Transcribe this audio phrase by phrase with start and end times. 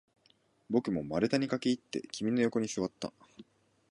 [0.67, 3.13] 僕も丸太に駆けていって、君の横に座った